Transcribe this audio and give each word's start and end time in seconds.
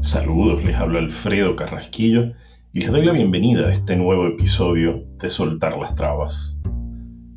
Saludos, 0.00 0.64
les 0.64 0.76
habla 0.76 1.00
Alfredo 1.00 1.56
Carrasquillo 1.56 2.32
y 2.72 2.80
les 2.80 2.92
doy 2.92 3.04
la 3.04 3.12
bienvenida 3.12 3.66
a 3.66 3.72
este 3.72 3.96
nuevo 3.96 4.28
episodio 4.28 5.02
de 5.20 5.28
Soltar 5.28 5.76
las 5.76 5.96
Trabas. 5.96 6.56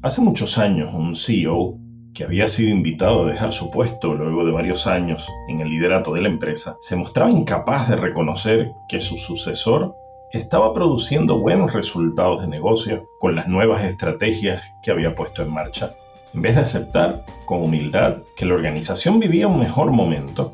Hace 0.03 0.21
muchos 0.21 0.59
años, 0.59 0.93
un 0.93 1.15
CEO 1.15 1.79
que 2.13 2.23
había 2.23 2.47
sido 2.47 2.69
invitado 2.69 3.23
a 3.23 3.31
dejar 3.31 3.51
su 3.51 3.71
puesto 3.71 4.13
luego 4.13 4.45
de 4.45 4.51
varios 4.51 4.85
años 4.85 5.25
en 5.49 5.59
el 5.59 5.69
liderato 5.69 6.13
de 6.13 6.21
la 6.21 6.29
empresa, 6.29 6.77
se 6.81 6.95
mostraba 6.95 7.31
incapaz 7.31 7.89
de 7.89 7.95
reconocer 7.95 8.71
que 8.87 9.01
su 9.01 9.17
sucesor 9.17 9.95
estaba 10.31 10.71
produciendo 10.71 11.39
buenos 11.39 11.73
resultados 11.73 12.41
de 12.41 12.47
negocio 12.47 13.07
con 13.19 13.35
las 13.35 13.47
nuevas 13.47 13.83
estrategias 13.83 14.61
que 14.83 14.91
había 14.91 15.15
puesto 15.15 15.41
en 15.41 15.51
marcha. 15.51 15.93
En 16.33 16.43
vez 16.43 16.55
de 16.55 16.61
aceptar 16.61 17.25
con 17.45 17.63
humildad 17.63 18.17
que 18.37 18.45
la 18.45 18.53
organización 18.53 19.19
vivía 19.19 19.47
un 19.47 19.59
mejor 19.59 19.91
momento, 19.91 20.53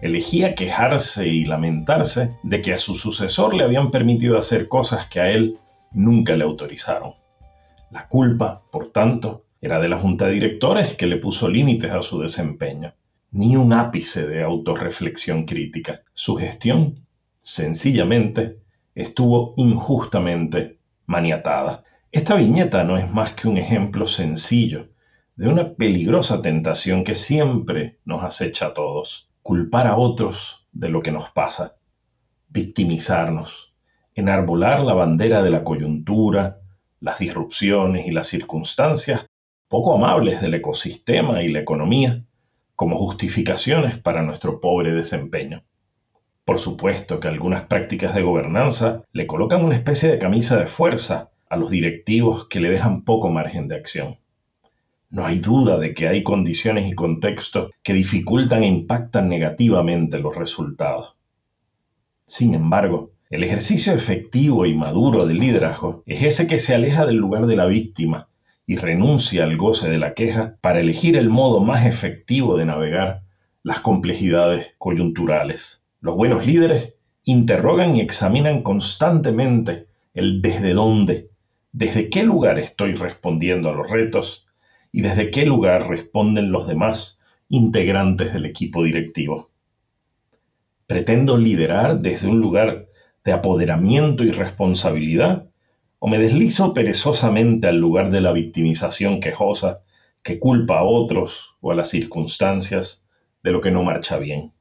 elegía 0.00 0.54
quejarse 0.54 1.28
y 1.28 1.44
lamentarse 1.44 2.36
de 2.42 2.62
que 2.62 2.72
a 2.72 2.78
su 2.78 2.94
sucesor 2.94 3.54
le 3.54 3.64
habían 3.64 3.90
permitido 3.90 4.38
hacer 4.38 4.68
cosas 4.68 5.08
que 5.08 5.20
a 5.20 5.30
él 5.30 5.58
nunca 5.92 6.36
le 6.36 6.44
autorizaron. 6.44 7.14
La 7.90 8.08
culpa, 8.08 8.62
por 8.70 8.88
tanto, 8.92 9.44
era 9.60 9.78
de 9.78 9.88
la 9.88 9.98
junta 9.98 10.26
de 10.26 10.32
directores 10.32 10.96
que 10.96 11.06
le 11.06 11.18
puso 11.18 11.48
límites 11.48 11.90
a 11.90 12.02
su 12.02 12.20
desempeño. 12.20 12.94
Ni 13.32 13.56
un 13.56 13.72
ápice 13.72 14.26
de 14.26 14.42
autorreflexión 14.42 15.44
crítica. 15.44 16.02
Su 16.14 16.36
gestión, 16.36 17.06
sencillamente, 17.40 18.58
estuvo 18.94 19.54
injustamente 19.56 20.78
maniatada. 21.06 21.84
Esta 22.10 22.34
viñeta 22.34 22.84
no 22.84 22.96
es 22.96 23.10
más 23.10 23.34
que 23.34 23.48
un 23.48 23.58
ejemplo 23.58 24.08
sencillo 24.08 24.88
de 25.36 25.48
una 25.48 25.74
peligrosa 25.74 26.42
tentación 26.42 27.04
que 27.04 27.14
siempre 27.14 27.98
nos 28.04 28.24
acecha 28.24 28.66
a 28.66 28.74
todos 28.74 29.29
culpar 29.50 29.88
a 29.88 29.96
otros 29.96 30.64
de 30.70 30.90
lo 30.90 31.02
que 31.02 31.10
nos 31.10 31.28
pasa, 31.30 31.74
victimizarnos, 32.50 33.74
enarbolar 34.14 34.78
la 34.78 34.94
bandera 34.94 35.42
de 35.42 35.50
la 35.50 35.64
coyuntura, 35.64 36.60
las 37.00 37.18
disrupciones 37.18 38.06
y 38.06 38.12
las 38.12 38.28
circunstancias 38.28 39.26
poco 39.66 39.92
amables 39.92 40.40
del 40.40 40.54
ecosistema 40.54 41.42
y 41.42 41.48
la 41.48 41.58
economía 41.58 42.22
como 42.76 42.96
justificaciones 42.96 43.98
para 43.98 44.22
nuestro 44.22 44.60
pobre 44.60 44.92
desempeño. 44.92 45.64
Por 46.44 46.60
supuesto 46.60 47.18
que 47.18 47.26
algunas 47.26 47.62
prácticas 47.62 48.14
de 48.14 48.22
gobernanza 48.22 49.02
le 49.10 49.26
colocan 49.26 49.64
una 49.64 49.74
especie 49.74 50.12
de 50.12 50.20
camisa 50.20 50.60
de 50.60 50.68
fuerza 50.68 51.32
a 51.48 51.56
los 51.56 51.72
directivos 51.72 52.46
que 52.46 52.60
le 52.60 52.70
dejan 52.70 53.02
poco 53.02 53.30
margen 53.30 53.66
de 53.66 53.74
acción. 53.74 54.20
No 55.10 55.26
hay 55.26 55.40
duda 55.40 55.76
de 55.76 55.92
que 55.92 56.06
hay 56.06 56.22
condiciones 56.22 56.88
y 56.88 56.94
contextos 56.94 57.72
que 57.82 57.92
dificultan 57.92 58.62
e 58.62 58.68
impactan 58.68 59.28
negativamente 59.28 60.20
los 60.20 60.36
resultados. 60.36 61.16
Sin 62.26 62.54
embargo, 62.54 63.10
el 63.28 63.42
ejercicio 63.42 63.92
efectivo 63.92 64.66
y 64.66 64.74
maduro 64.74 65.26
del 65.26 65.38
liderazgo 65.38 66.04
es 66.06 66.22
ese 66.22 66.46
que 66.46 66.60
se 66.60 66.76
aleja 66.76 67.06
del 67.06 67.16
lugar 67.16 67.46
de 67.46 67.56
la 67.56 67.66
víctima 67.66 68.28
y 68.66 68.76
renuncia 68.76 69.42
al 69.42 69.56
goce 69.56 69.90
de 69.90 69.98
la 69.98 70.14
queja 70.14 70.54
para 70.60 70.78
elegir 70.78 71.16
el 71.16 71.28
modo 71.28 71.58
más 71.58 71.86
efectivo 71.86 72.56
de 72.56 72.66
navegar 72.66 73.22
las 73.64 73.80
complejidades 73.80 74.74
coyunturales. 74.78 75.84
Los 76.00 76.14
buenos 76.14 76.46
líderes 76.46 76.94
interrogan 77.24 77.96
y 77.96 78.00
examinan 78.00 78.62
constantemente 78.62 79.86
el 80.14 80.40
desde 80.40 80.72
dónde, 80.72 81.30
desde 81.72 82.10
qué 82.10 82.22
lugar 82.22 82.60
estoy 82.60 82.94
respondiendo 82.94 83.70
a 83.70 83.74
los 83.74 83.90
retos 83.90 84.46
y 84.92 85.02
desde 85.02 85.30
qué 85.30 85.44
lugar 85.44 85.88
responden 85.88 86.52
los 86.52 86.66
demás 86.66 87.20
integrantes 87.48 88.32
del 88.32 88.46
equipo 88.46 88.84
directivo. 88.84 89.50
¿Pretendo 90.86 91.36
liderar 91.36 92.00
desde 92.00 92.28
un 92.28 92.40
lugar 92.40 92.88
de 93.24 93.32
apoderamiento 93.32 94.24
y 94.24 94.30
responsabilidad? 94.30 95.48
¿O 95.98 96.08
me 96.08 96.18
deslizo 96.18 96.74
perezosamente 96.74 97.68
al 97.68 97.78
lugar 97.78 98.10
de 98.10 98.20
la 98.20 98.32
victimización 98.32 99.20
quejosa 99.20 99.82
que 100.22 100.38
culpa 100.38 100.78
a 100.78 100.84
otros 100.84 101.56
o 101.60 101.70
a 101.70 101.74
las 101.74 101.90
circunstancias 101.90 103.06
de 103.42 103.52
lo 103.52 103.60
que 103.60 103.70
no 103.70 103.82
marcha 103.82 104.18
bien? 104.18 104.52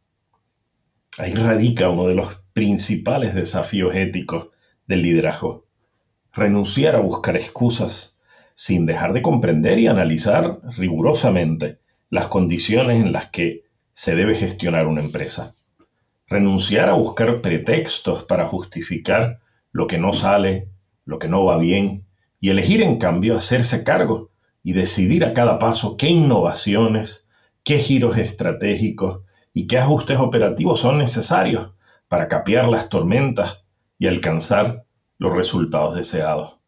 Ahí 1.18 1.34
radica 1.34 1.90
uno 1.90 2.08
de 2.08 2.16
los 2.16 2.36
principales 2.54 3.34
desafíos 3.34 3.96
éticos 3.96 4.50
del 4.86 5.02
liderazgo. 5.02 5.66
Renunciar 6.34 6.96
a 6.96 7.00
buscar 7.00 7.36
excusas 7.36 8.19
sin 8.60 8.86
dejar 8.86 9.14
de 9.14 9.22
comprender 9.22 9.80
y 9.80 9.88
analizar 9.88 10.60
rigurosamente 10.76 11.80
las 12.10 12.28
condiciones 12.28 13.02
en 13.02 13.14
las 13.14 13.30
que 13.30 13.64
se 13.94 14.18
debe 14.18 14.36
gestionar 14.36 14.86
una 14.86 15.00
empresa. 15.00 15.56
Renunciar 16.28 16.90
a 16.90 16.94
buscar 16.94 17.40
pretextos 17.40 18.26
para 18.26 18.50
justificar 18.50 19.40
lo 19.72 19.88
que 19.88 19.98
no 19.98 20.12
sale, 20.12 20.68
lo 21.06 21.20
que 21.20 21.30
no 21.30 21.46
va 21.46 21.58
bien, 21.58 22.04
y 22.42 22.50
elegir 22.50 22.82
en 22.82 22.98
cambio 22.98 23.38
hacerse 23.38 23.86
cargo 23.86 24.30
y 24.62 24.74
decidir 24.74 25.24
a 25.24 25.34
cada 25.34 25.58
paso 25.58 25.96
qué 25.96 26.10
innovaciones, 26.10 27.30
qué 27.64 27.80
giros 27.80 28.18
estratégicos 28.18 29.22
y 29.54 29.68
qué 29.68 29.78
ajustes 29.78 30.18
operativos 30.20 30.82
son 30.82 30.98
necesarios 30.98 31.72
para 32.10 32.28
capear 32.28 32.68
las 32.68 32.90
tormentas 32.90 33.64
y 33.98 34.08
alcanzar 34.08 34.84
los 35.18 35.34
resultados 35.34 35.96
deseados 35.96 36.59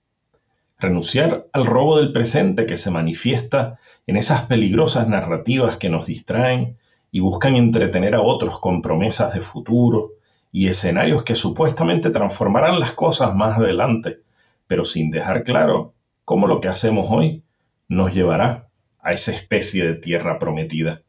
renunciar 0.81 1.47
al 1.53 1.67
robo 1.67 1.97
del 1.97 2.11
presente 2.11 2.65
que 2.65 2.75
se 2.75 2.89
manifiesta 2.89 3.79
en 4.07 4.17
esas 4.17 4.47
peligrosas 4.47 5.07
narrativas 5.07 5.77
que 5.77 5.89
nos 5.89 6.07
distraen 6.07 6.77
y 7.11 7.19
buscan 7.19 7.55
entretener 7.55 8.15
a 8.15 8.21
otros 8.21 8.59
con 8.59 8.81
promesas 8.81 9.33
de 9.35 9.41
futuro 9.41 10.13
y 10.51 10.67
escenarios 10.67 11.23
que 11.23 11.35
supuestamente 11.35 12.09
transformarán 12.09 12.79
las 12.79 12.93
cosas 12.93 13.35
más 13.35 13.59
adelante, 13.59 14.21
pero 14.65 14.83
sin 14.83 15.11
dejar 15.11 15.43
claro 15.43 15.93
cómo 16.25 16.47
lo 16.47 16.59
que 16.59 16.67
hacemos 16.67 17.07
hoy 17.09 17.43
nos 17.87 18.13
llevará 18.13 18.67
a 18.99 19.13
esa 19.13 19.31
especie 19.31 19.85
de 19.85 19.95
tierra 19.95 20.39
prometida. 20.39 21.03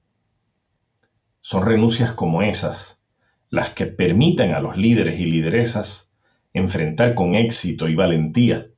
Son 1.41 1.65
renuncias 1.65 2.13
como 2.13 2.43
esas 2.43 3.01
las 3.49 3.71
que 3.71 3.87
permiten 3.87 4.53
a 4.53 4.61
los 4.61 4.77
líderes 4.77 5.19
y 5.19 5.25
lideresas 5.25 6.13
enfrentar 6.53 7.15
con 7.15 7.35
éxito 7.35 7.89
y 7.89 7.95
valentía 7.95 8.72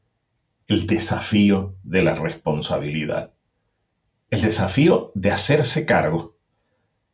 el 0.67 0.87
desafío 0.87 1.75
de 1.83 2.03
la 2.03 2.15
responsabilidad, 2.15 3.33
el 4.31 4.41
desafío 4.41 5.13
de 5.15 5.31
hacerse 5.31 5.85
cargo, 5.85 6.37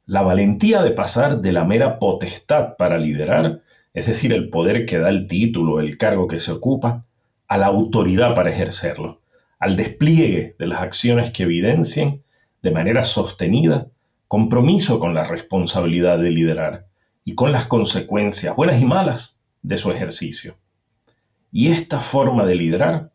la 0.06 0.22
valentía 0.22 0.82
de 0.82 0.92
pasar 0.92 1.40
de 1.40 1.52
la 1.52 1.64
mera 1.64 1.98
potestad 1.98 2.76
para 2.76 2.98
liderar, 2.98 3.62
es 3.92 4.06
decir, 4.06 4.32
el 4.32 4.50
poder 4.50 4.86
que 4.86 4.98
da 4.98 5.08
el 5.08 5.26
título, 5.26 5.80
el 5.80 5.98
cargo 5.98 6.28
que 6.28 6.38
se 6.38 6.52
ocupa, 6.52 7.04
a 7.48 7.58
la 7.58 7.66
autoridad 7.66 8.36
para 8.36 8.50
ejercerlo, 8.50 9.20
al 9.58 9.76
despliegue 9.76 10.54
de 10.58 10.66
las 10.66 10.80
acciones 10.80 11.32
que 11.32 11.42
evidencien 11.42 12.22
de 12.62 12.70
manera 12.70 13.02
sostenida 13.02 13.88
compromiso 14.28 15.00
con 15.00 15.12
la 15.12 15.24
responsabilidad 15.24 16.20
de 16.20 16.30
liderar 16.30 16.86
y 17.24 17.34
con 17.34 17.50
las 17.50 17.66
consecuencias, 17.66 18.54
buenas 18.54 18.80
y 18.80 18.84
malas, 18.84 19.40
de 19.62 19.76
su 19.76 19.90
ejercicio. 19.90 20.56
Y 21.50 21.72
esta 21.72 21.98
forma 21.98 22.46
de 22.46 22.54
liderar 22.54 23.10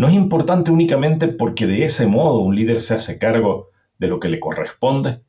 no 0.00 0.08
es 0.08 0.14
importante 0.14 0.70
únicamente 0.70 1.28
porque 1.28 1.66
de 1.66 1.84
ese 1.84 2.06
modo 2.06 2.38
un 2.38 2.56
líder 2.56 2.80
se 2.80 2.94
hace 2.94 3.18
cargo 3.18 3.68
de 3.98 4.08
lo 4.08 4.18
que 4.18 4.30
le 4.30 4.40
corresponde, 4.40 5.20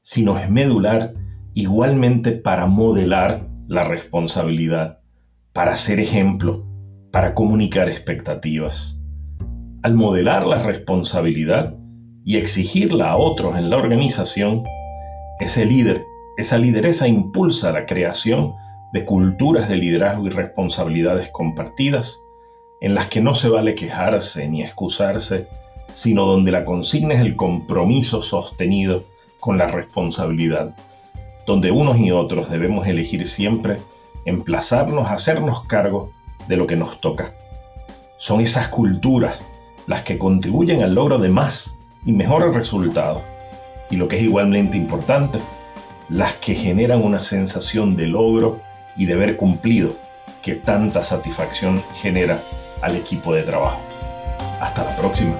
sino 0.00 0.38
es 0.38 0.48
medular 0.48 1.12
igualmente 1.52 2.32
para 2.32 2.64
modelar 2.64 3.50
la 3.68 3.82
responsabilidad, 3.82 5.00
para 5.52 5.76
ser 5.76 6.00
ejemplo, 6.00 6.64
para 7.12 7.34
comunicar 7.34 7.90
expectativas. 7.90 8.98
Al 9.82 9.92
modelar 9.92 10.46
la 10.46 10.62
responsabilidad 10.62 11.74
y 12.24 12.38
exigirla 12.38 13.10
a 13.10 13.18
otros 13.18 13.58
en 13.58 13.68
la 13.68 13.76
organización, 13.76 14.64
ese 15.38 15.66
líder, 15.66 16.02
esa 16.38 16.56
lideresa 16.56 17.06
impulsa 17.08 17.72
la 17.72 17.84
creación 17.84 18.54
de 18.94 19.04
culturas 19.04 19.68
de 19.68 19.76
liderazgo 19.76 20.28
y 20.28 20.30
responsabilidades 20.30 21.28
compartidas 21.30 22.18
en 22.80 22.94
las 22.94 23.08
que 23.08 23.20
no 23.20 23.34
se 23.34 23.48
vale 23.48 23.74
quejarse 23.74 24.48
ni 24.48 24.62
excusarse, 24.62 25.46
sino 25.94 26.24
donde 26.24 26.50
la 26.50 26.64
consigna 26.64 27.14
es 27.14 27.20
el 27.20 27.36
compromiso 27.36 28.22
sostenido 28.22 29.04
con 29.38 29.58
la 29.58 29.66
responsabilidad, 29.66 30.74
donde 31.46 31.70
unos 31.70 31.98
y 31.98 32.10
otros 32.10 32.50
debemos 32.50 32.86
elegir 32.86 33.26
siempre 33.28 33.78
emplazarnos 34.24 35.08
a 35.08 35.14
hacernos 35.14 35.64
cargo 35.64 36.10
de 36.48 36.56
lo 36.56 36.66
que 36.66 36.76
nos 36.76 37.00
toca. 37.00 37.34
Son 38.18 38.40
esas 38.40 38.68
culturas 38.68 39.38
las 39.86 40.02
que 40.02 40.18
contribuyen 40.18 40.82
al 40.82 40.94
logro 40.94 41.18
de 41.18 41.28
más 41.28 41.78
y 42.06 42.12
mejores 42.12 42.54
resultados, 42.54 43.22
y 43.90 43.96
lo 43.96 44.08
que 44.08 44.16
es 44.16 44.22
igualmente 44.22 44.76
importante, 44.76 45.38
las 46.08 46.34
que 46.34 46.54
generan 46.54 47.02
una 47.02 47.20
sensación 47.20 47.96
de 47.96 48.06
logro 48.06 48.60
y 48.96 49.06
de 49.06 49.14
haber 49.14 49.36
cumplido 49.36 49.92
que 50.42 50.54
tanta 50.54 51.04
satisfacción 51.04 51.82
genera 51.94 52.40
al 52.80 52.96
equipo 52.96 53.34
de 53.34 53.42
trabajo. 53.42 53.80
Hasta 54.60 54.84
la 54.84 54.96
próxima. 54.96 55.36